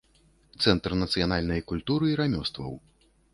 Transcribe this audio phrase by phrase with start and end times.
[0.63, 2.73] Цэнтр нацыянальнай культуры і рамёстваў.